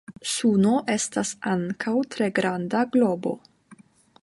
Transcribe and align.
Suno 0.35 0.71
estas 0.93 1.33
ankaŭ 1.51 1.95
tre 2.15 2.31
granda 2.41 2.83
globo. 2.97 3.37